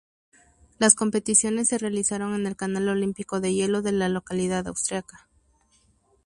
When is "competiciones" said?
0.95-1.67